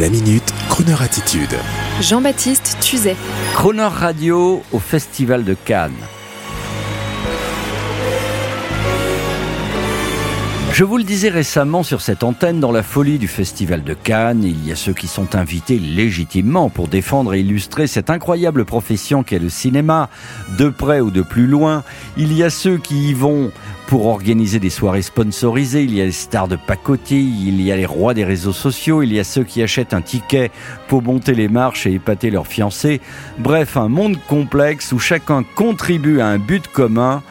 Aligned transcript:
La 0.00 0.08
minute, 0.08 0.54
Kroneur 0.70 1.02
attitude. 1.02 1.54
Jean-Baptiste 2.00 2.78
Tuzet. 2.80 3.14
Croner 3.52 3.82
Radio 3.82 4.62
au 4.72 4.78
Festival 4.78 5.44
de 5.44 5.52
Cannes. 5.52 5.92
Je 10.72 10.84
vous 10.84 10.96
le 10.96 11.04
disais 11.04 11.28
récemment 11.28 11.82
sur 11.82 12.00
cette 12.00 12.24
antenne, 12.24 12.58
dans 12.58 12.72
la 12.72 12.82
folie 12.82 13.18
du 13.18 13.28
Festival 13.28 13.84
de 13.84 13.92
Cannes, 13.92 14.42
il 14.42 14.66
y 14.66 14.72
a 14.72 14.74
ceux 14.74 14.94
qui 14.94 15.06
sont 15.06 15.36
invités 15.36 15.78
légitimement 15.78 16.70
pour 16.70 16.88
défendre 16.88 17.34
et 17.34 17.40
illustrer 17.40 17.86
cette 17.86 18.08
incroyable 18.08 18.64
profession 18.64 19.22
qu'est 19.22 19.38
le 19.38 19.50
cinéma, 19.50 20.08
de 20.56 20.70
près 20.70 21.00
ou 21.00 21.10
de 21.10 21.20
plus 21.20 21.46
loin. 21.46 21.84
Il 22.16 22.32
y 22.32 22.42
a 22.42 22.48
ceux 22.48 22.78
qui 22.78 23.10
y 23.10 23.12
vont 23.12 23.52
pour 23.86 24.06
organiser 24.06 24.60
des 24.60 24.70
soirées 24.70 25.02
sponsorisées, 25.02 25.84
il 25.84 25.94
y 25.94 26.00
a 26.00 26.06
les 26.06 26.10
stars 26.10 26.48
de 26.48 26.56
pacotille, 26.56 27.48
il 27.48 27.60
y 27.60 27.70
a 27.70 27.76
les 27.76 27.84
rois 27.84 28.14
des 28.14 28.24
réseaux 28.24 28.54
sociaux, 28.54 29.02
il 29.02 29.12
y 29.12 29.20
a 29.20 29.24
ceux 29.24 29.44
qui 29.44 29.62
achètent 29.62 29.92
un 29.92 30.00
ticket 30.00 30.50
pour 30.88 31.02
monter 31.02 31.34
les 31.34 31.48
marches 31.48 31.86
et 31.86 31.92
épater 31.92 32.30
leurs 32.30 32.46
fiancés. 32.46 33.02
Bref, 33.38 33.76
un 33.76 33.88
monde 33.88 34.16
complexe 34.26 34.92
où 34.92 34.98
chacun 34.98 35.44
contribue 35.54 36.20
à 36.20 36.28
un 36.28 36.38
but 36.38 36.66
commun 36.66 37.22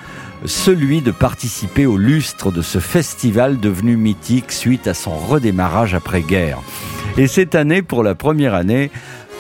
celui 0.46 1.02
de 1.02 1.12
participer 1.12 1.86
au 1.86 1.98
lustre 1.98 2.52
de 2.52 2.62
ce 2.62 2.80
festival 2.80 3.60
devenu 3.60 3.98
mythique 3.98 4.52
suite 4.52 4.88
à 4.88 4.94
son 4.94 5.16
redémarrage 5.16 5.94
après-guerre. 5.94 6.60
Et 7.18 7.28
cette 7.28 7.56
année, 7.56 7.82
pour 7.82 8.04
la 8.04 8.16
première 8.16 8.54
année, 8.54 8.90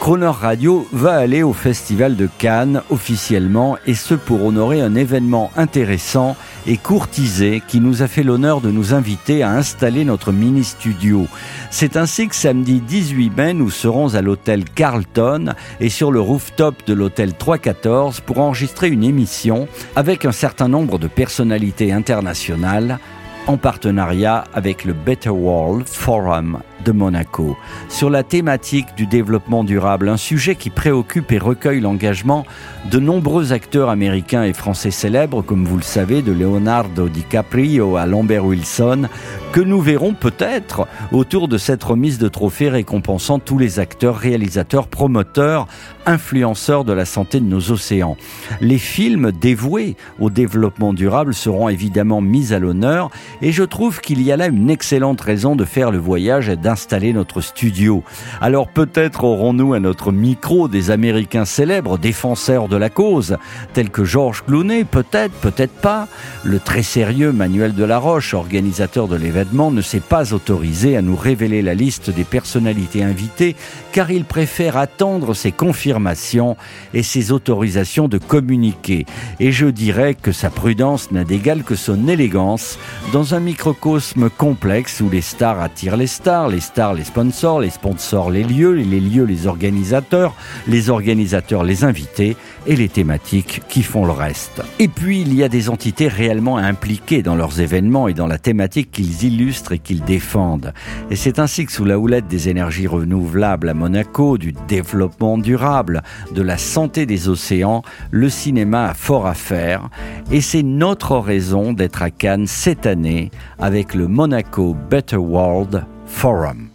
Croner 0.01 0.31
Radio 0.33 0.87
va 0.91 1.13
aller 1.13 1.43
au 1.43 1.53
Festival 1.53 2.15
de 2.15 2.27
Cannes 2.39 2.81
officiellement 2.89 3.77
et 3.85 3.93
ce 3.93 4.15
pour 4.15 4.43
honorer 4.43 4.81
un 4.81 4.95
événement 4.95 5.51
intéressant 5.55 6.35
et 6.65 6.77
courtisé 6.77 7.61
qui 7.67 7.79
nous 7.79 8.01
a 8.01 8.07
fait 8.07 8.23
l'honneur 8.23 8.61
de 8.61 8.71
nous 8.71 8.95
inviter 8.95 9.43
à 9.43 9.51
installer 9.51 10.03
notre 10.03 10.31
mini-studio. 10.31 11.27
C'est 11.69 11.97
ainsi 11.97 12.27
que 12.27 12.33
samedi 12.33 12.81
18 12.81 13.37
mai, 13.37 13.53
nous 13.53 13.69
serons 13.69 14.15
à 14.15 14.23
l'hôtel 14.23 14.63
Carlton 14.63 15.53
et 15.79 15.89
sur 15.89 16.11
le 16.11 16.19
rooftop 16.19 16.83
de 16.87 16.95
l'hôtel 16.95 17.35
314 17.35 18.21
pour 18.21 18.39
enregistrer 18.39 18.89
une 18.89 19.03
émission 19.03 19.67
avec 19.95 20.25
un 20.25 20.31
certain 20.31 20.67
nombre 20.67 20.97
de 20.97 21.07
personnalités 21.07 21.93
internationales 21.93 22.97
en 23.45 23.57
partenariat 23.57 24.45
avec 24.55 24.83
le 24.83 24.93
Better 24.93 25.29
World 25.29 25.87
Forum 25.87 26.57
de 26.83 26.91
Monaco 26.91 27.57
sur 27.89 28.09
la 28.09 28.23
thématique 28.23 28.87
du 28.95 29.05
développement 29.05 29.63
durable, 29.63 30.09
un 30.09 30.17
sujet 30.17 30.55
qui 30.55 30.69
préoccupe 30.69 31.31
et 31.31 31.37
recueille 31.37 31.81
l'engagement 31.81 32.45
de 32.89 32.99
nombreux 32.99 33.53
acteurs 33.53 33.89
américains 33.89 34.43
et 34.43 34.53
français 34.53 34.91
célèbres, 34.91 35.41
comme 35.41 35.65
vous 35.65 35.77
le 35.77 35.83
savez, 35.83 36.21
de 36.21 36.31
Leonardo 36.31 37.09
DiCaprio 37.09 37.97
à 37.97 38.05
Lambert 38.05 38.45
Wilson, 38.45 39.07
que 39.51 39.61
nous 39.61 39.81
verrons 39.81 40.13
peut-être 40.13 40.87
autour 41.11 41.47
de 41.47 41.57
cette 41.57 41.83
remise 41.83 42.17
de 42.17 42.27
trophées 42.27 42.69
récompensant 42.69 43.39
tous 43.39 43.57
les 43.57 43.79
acteurs, 43.79 44.17
réalisateurs, 44.17 44.87
promoteurs, 44.87 45.67
influenceurs 46.05 46.85
de 46.85 46.93
la 46.93 47.05
santé 47.05 47.39
de 47.39 47.45
nos 47.45 47.71
océans. 47.71 48.17
Les 48.61 48.77
films 48.77 49.31
dévoués 49.31 49.95
au 50.19 50.29
développement 50.29 50.93
durable 50.93 51.33
seront 51.33 51.69
évidemment 51.69 52.21
mis 52.21 52.53
à 52.53 52.59
l'honneur 52.59 53.11
et 53.41 53.51
je 53.51 53.63
trouve 53.63 54.01
qu'il 54.01 54.21
y 54.21 54.31
a 54.31 54.37
là 54.37 54.47
une 54.47 54.69
excellente 54.69 55.21
raison 55.21 55.55
de 55.55 55.65
faire 55.65 55.91
le 55.91 55.97
voyage 55.97 56.49
et 56.49 56.55
d'installer 56.71 57.11
notre 57.11 57.41
studio. 57.41 58.01
Alors 58.39 58.69
peut-être 58.69 59.25
aurons-nous 59.25 59.73
à 59.73 59.81
notre 59.81 60.13
micro 60.13 60.69
des 60.69 60.89
Américains 60.89 61.43
célèbres, 61.43 61.97
défenseurs 61.97 62.69
de 62.69 62.77
la 62.77 62.89
cause, 62.89 63.35
tels 63.73 63.89
que 63.89 64.05
Georges 64.05 64.45
Clooney, 64.45 64.85
peut-être, 64.85 65.33
peut-être 65.33 65.73
pas. 65.73 66.07
Le 66.45 66.59
très 66.59 66.81
sérieux 66.81 67.33
Manuel 67.33 67.73
Delaroche, 67.73 68.33
organisateur 68.33 69.09
de 69.09 69.17
l'événement, 69.17 69.69
ne 69.69 69.81
s'est 69.81 69.99
pas 69.99 70.33
autorisé 70.33 70.95
à 70.95 71.01
nous 71.01 71.17
révéler 71.17 71.61
la 71.61 71.73
liste 71.73 72.09
des 72.09 72.23
personnalités 72.23 73.03
invitées 73.03 73.57
car 73.91 74.09
il 74.09 74.23
préfère 74.23 74.77
attendre 74.77 75.33
ses 75.33 75.51
confirmations 75.51 76.55
et 76.93 77.03
ses 77.03 77.33
autorisations 77.33 78.07
de 78.07 78.17
communiquer. 78.17 79.05
Et 79.41 79.51
je 79.51 79.65
dirais 79.65 80.15
que 80.15 80.31
sa 80.31 80.49
prudence 80.49 81.11
n'a 81.11 81.25
d'égal 81.25 81.63
que 81.63 81.75
son 81.75 82.07
élégance 82.07 82.79
dans 83.11 83.35
un 83.35 83.41
microcosme 83.41 84.29
complexe 84.29 85.01
où 85.01 85.09
les 85.09 85.19
stars 85.19 85.59
attirent 85.59 85.97
les 85.97 86.07
stars, 86.07 86.47
les 86.47 86.60
stars 86.61 86.93
les 86.93 87.03
sponsors, 87.03 87.59
les 87.59 87.69
sponsors 87.69 88.31
les 88.31 88.43
lieux, 88.43 88.71
les 88.71 88.99
lieux 88.99 89.25
les 89.25 89.47
organisateurs, 89.47 90.33
les 90.67 90.89
organisateurs 90.89 91.63
les 91.63 91.83
invités 91.83 92.37
et 92.67 92.75
les 92.75 92.89
thématiques 92.89 93.61
qui 93.67 93.83
font 93.83 94.05
le 94.05 94.11
reste. 94.11 94.61
Et 94.79 94.87
puis 94.87 95.21
il 95.21 95.33
y 95.33 95.43
a 95.43 95.49
des 95.49 95.69
entités 95.69 96.07
réellement 96.07 96.57
impliquées 96.57 97.23
dans 97.23 97.35
leurs 97.35 97.59
événements 97.59 98.07
et 98.07 98.13
dans 98.13 98.27
la 98.27 98.37
thématique 98.37 98.91
qu'ils 98.91 99.23
illustrent 99.23 99.73
et 99.73 99.79
qu'ils 99.79 100.03
défendent. 100.03 100.73
Et 101.09 101.15
c'est 101.15 101.39
ainsi 101.39 101.65
que 101.65 101.71
sous 101.71 101.85
la 101.85 101.99
houlette 101.99 102.27
des 102.27 102.49
énergies 102.49 102.87
renouvelables 102.87 103.69
à 103.69 103.73
Monaco, 103.73 104.37
du 104.37 104.53
développement 104.67 105.37
durable, 105.37 106.03
de 106.33 106.41
la 106.41 106.57
santé 106.57 107.05
des 107.05 107.29
océans, 107.29 107.83
le 108.11 108.29
cinéma 108.29 108.85
a 108.89 108.93
fort 108.93 109.27
à 109.27 109.33
faire. 109.33 109.89
Et 110.31 110.41
c'est 110.41 110.63
notre 110.63 111.17
raison 111.17 111.73
d'être 111.73 112.01
à 112.01 112.11
Cannes 112.11 112.47
cette 112.47 112.85
année 112.85 113.31
avec 113.59 113.93
le 113.93 114.07
Monaco 114.07 114.75
Better 114.89 115.17
World 115.17 115.85
Forum. 116.11 116.71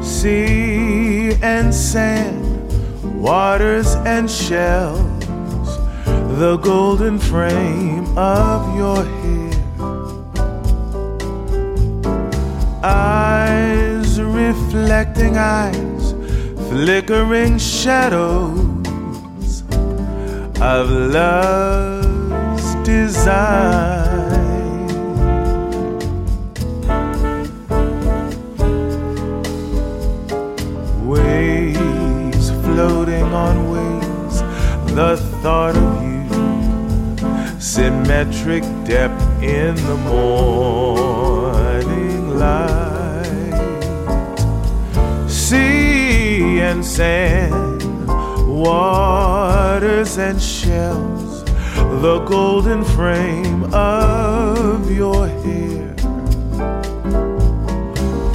Sea 0.00 1.34
and 1.42 1.74
sand, 1.74 3.20
waters 3.20 3.96
and 4.06 4.30
shells, 4.30 5.66
the 6.38 6.56
golden 6.62 7.18
frame 7.18 8.06
of 8.16 8.76
your 8.76 9.04
hair. 9.04 9.50
Eyes 12.84 14.20
reflecting 14.20 15.36
eyes, 15.36 16.12
flickering 16.68 17.58
shadows 17.58 19.64
of 20.60 20.90
love's 20.90 22.74
design. 22.86 24.03
Symmetric 37.64 38.62
depth 38.84 39.22
in 39.42 39.74
the 39.74 39.96
morning 40.04 41.58
light. 42.38 43.54
Sea 45.26 46.60
and 46.60 46.84
sand, 46.84 48.06
waters 48.46 50.18
and 50.18 50.40
shells, 50.42 51.42
the 52.02 52.22
golden 52.28 52.84
frame 52.84 53.64
of 53.72 54.90
your 54.90 55.26
hair. 55.26 55.94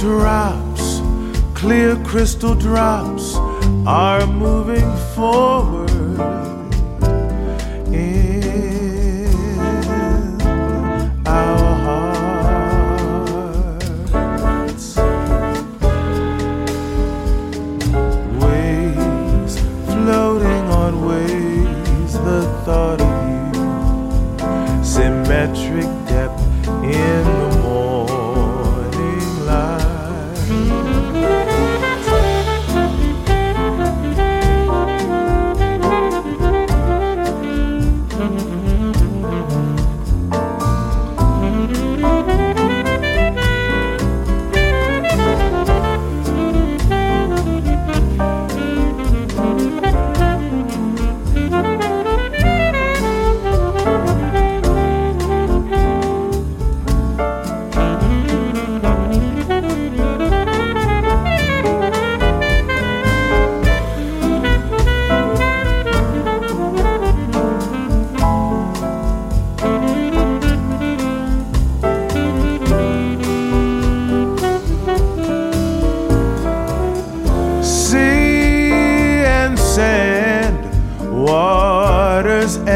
Drops, 0.00 1.00
clear 1.54 1.94
crystal 2.04 2.56
drops, 2.56 3.36
are 3.86 4.26
moving 4.26 4.90
forward. 5.14 6.49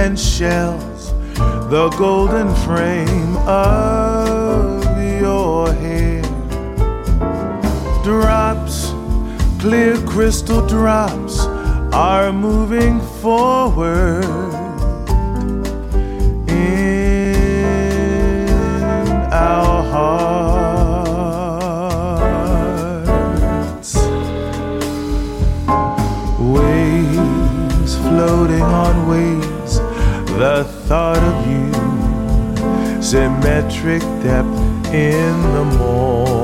And 0.04 0.18
shells 0.20 1.12
the 1.70 1.88
golden 1.96 2.54
frame 2.66 3.36
of 3.48 4.84
your 5.18 5.72
hair. 5.72 6.22
Drops, 8.04 8.92
clear 9.58 9.96
crystal 10.06 10.66
drops, 10.66 11.46
are 11.94 12.32
moving 12.34 13.00
forward 13.22 14.24
in 16.50 17.38
our 19.32 19.82
hearts. 19.94 21.14
Waves 26.38 27.96
floating 28.04 28.62
on 28.62 29.08
waves, 29.08 29.53
the 30.38 30.64
thought 30.86 31.18
of 31.18 31.46
you, 31.46 33.02
symmetric 33.02 34.02
depth 34.22 34.92
in 34.92 35.42
the 35.52 35.64
morning 35.78 36.43